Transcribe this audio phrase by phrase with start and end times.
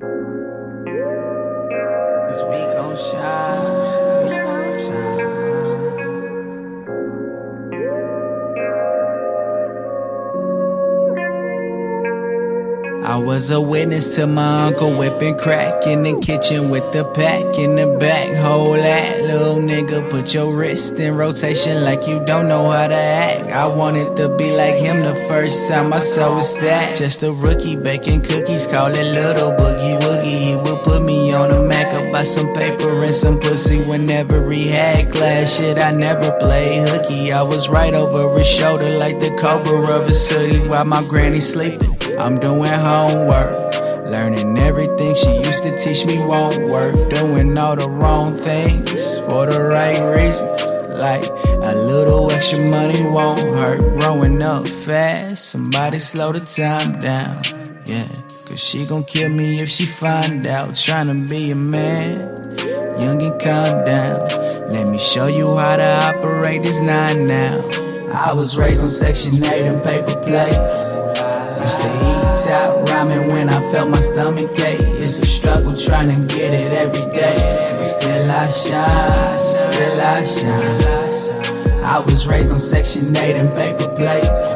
[0.00, 0.08] Cause
[2.44, 3.45] we gon' shine.
[13.06, 17.56] I was a witness to my uncle whipping crack in the kitchen with the pack
[17.56, 18.34] in the back.
[18.44, 22.96] Hold that, little nigga, put your wrist in rotation like you don't know how to
[22.96, 23.42] act.
[23.42, 26.96] I wanted to be like him the first time I saw his stat.
[26.96, 30.40] Just a rookie baking cookies, call it little boogie woogie.
[30.40, 34.50] He would put me on a Mac, I buy some paper and some pussy whenever
[34.50, 35.58] he had class.
[35.58, 37.30] Shit, I never played hooky.
[37.30, 41.38] I was right over his shoulder like the cover of his hoodie while my granny
[41.38, 41.95] sleeping.
[42.18, 43.52] I'm doing homework,
[44.06, 46.94] learning everything she used to teach me won't work.
[47.10, 50.62] Doing all the wrong things for the right reasons.
[50.88, 53.80] Like a little extra money won't hurt.
[54.00, 57.42] Growing up fast, somebody slow the time down.
[57.84, 58.08] Yeah,
[58.48, 60.74] cause she gon' kill me if she find out.
[60.74, 62.16] Trying to be a man,
[62.98, 64.28] young and calm down.
[64.70, 67.62] Let me show you how to operate this nine now.
[68.12, 70.85] I was raised on Section 8 and paper plates.
[71.66, 74.78] Used to eat top ramen when I felt my stomach ache.
[75.02, 77.74] It's a struggle trying to get it every day.
[77.76, 79.36] But still I shine,
[79.74, 81.84] still I shine.
[81.84, 84.46] I was raised on Section 8 and paper plates.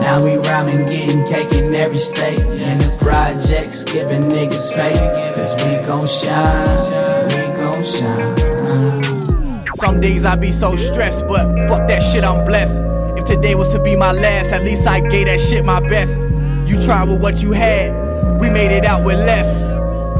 [0.00, 2.40] Now we rhyming, getting cake in every state.
[2.40, 5.36] And the projects, giving niggas fake.
[5.36, 9.74] Cause we gon' shine, we gon' shine.
[9.74, 12.91] Some days I be so stressed, but fuck that shit, I'm blessed.
[13.26, 16.20] Today was to be my last, at least I gave that shit my best.
[16.68, 19.60] You tried with what you had, we made it out with less.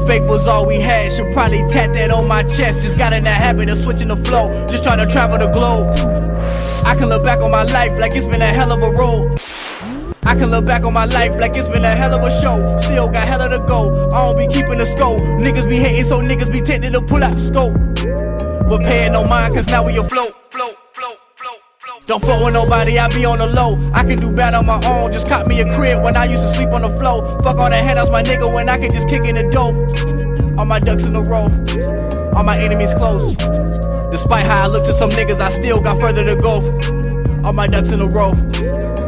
[0.07, 2.81] Faith was all we had, should probably tat that on my chest.
[2.81, 5.87] Just got in the habit of switching the flow, just trying to travel the globe.
[6.85, 9.39] I can look back on my life like it's been a hell of a road.
[10.25, 12.59] I can look back on my life like it's been a hell of a show.
[12.81, 14.07] Still got hella to go.
[14.09, 15.19] I don't be keeping the scope.
[15.39, 18.69] Niggas be hating, so niggas be tempted to pull out the scope.
[18.69, 20.42] But paying no mind, cause now we afloat.
[22.05, 23.75] Don't fuck with nobody, I be on the low.
[23.93, 25.13] I can do bad on my own.
[25.13, 27.39] Just caught me a crib when I used to sleep on the floor.
[27.39, 29.77] Fuck all the handouts, my nigga, when I can just kick in the dope.
[30.59, 31.47] All my ducks in a row.
[32.35, 33.33] All my enemies close.
[34.11, 36.59] Despite how I look to some niggas, I still got further to go.
[37.45, 38.35] All my ducks in a row.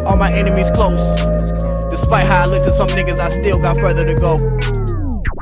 [0.05, 1.19] All my enemies close.
[1.91, 4.37] Despite how I look to some niggas, I still got further to go.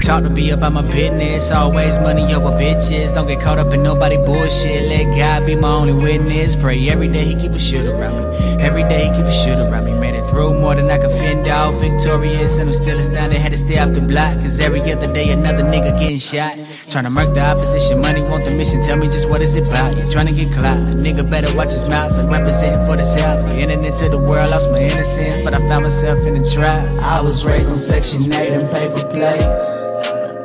[0.04, 3.14] Talk to be about my business, always money over bitches.
[3.16, 4.90] Don't get caught up in nobody bullshit.
[4.90, 6.58] Let God be my only witness.
[6.58, 8.62] Pray every day he keep a shit around me.
[8.62, 9.94] Every day he keep a shit around me.
[9.94, 11.76] Made it through more than I can fend off.
[11.76, 13.40] Victorious, and I'm still astounded.
[13.40, 16.60] Had to stay off the block, cause every other day another nigga getting shot.
[16.90, 18.84] Trying to murk the opposition, money want the mission.
[18.84, 19.98] Tell me just what is it about?
[19.98, 20.80] You trying to get clout?
[21.00, 23.46] Nigga better watch his mouth and representing for the South.
[23.58, 26.86] Getting into the world, lost my innocence, but I found myself in the trap.
[27.00, 29.83] I was raised on Section 8 and paper plates.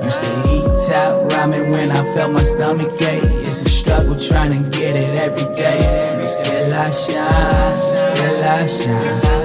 [0.03, 3.23] Used to eat top ramen when I felt my stomach ache.
[3.47, 6.25] It's a struggle trying to get it every day.
[6.29, 9.39] Still I shine, still I shine.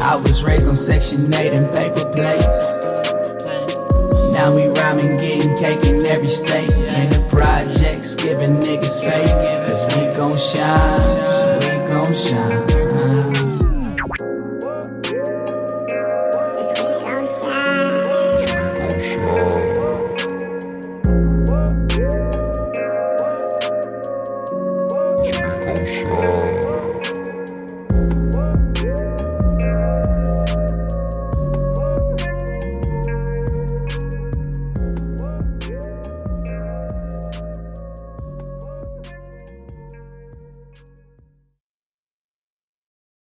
[0.00, 2.60] I was raised on Section 8 and paper plates.
[4.34, 6.72] Now we rhyming, getting cake in every state.
[6.98, 9.68] And the projects, giving niggas fake.
[9.68, 11.01] Cause we gon' shine,